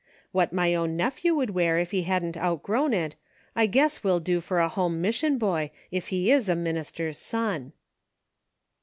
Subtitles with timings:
[0.31, 3.15] What my own nephew would wear if he hadn't outgrown it,
[3.55, 7.71] I guess will do for a home mission boy, if he is a minister's son."